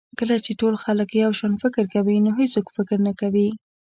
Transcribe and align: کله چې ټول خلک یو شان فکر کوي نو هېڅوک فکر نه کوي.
کله 0.19 0.35
چې 0.45 0.51
ټول 0.59 0.73
خلک 0.83 1.09
یو 1.13 1.31
شان 1.39 1.53
فکر 1.63 1.83
کوي 1.93 2.15
نو 2.25 2.31
هېڅوک 2.39 2.67
فکر 2.77 2.97
نه 3.07 3.13
کوي. 3.21 3.47